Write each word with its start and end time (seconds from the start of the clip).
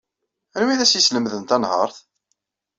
Anwa 0.57 0.71
ay 0.73 0.81
as-yeslemden 0.83 1.43
tanhaṛt? 1.49 1.97